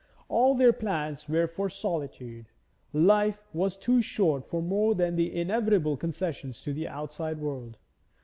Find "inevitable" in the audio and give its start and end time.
5.35-5.95